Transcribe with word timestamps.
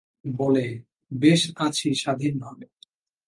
বলে, 0.25 0.65
বেশ 1.11 1.41
আছি 1.55 1.87
স্বাধীনভাবে। 1.93 2.65